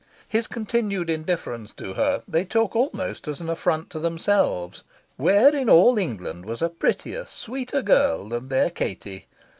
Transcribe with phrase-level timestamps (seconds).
[0.27, 4.83] His continued indifference to her they took almost as an affront to themselves.
[5.15, 9.27] Where in all England was a prettier, sweeter girl than their Katie?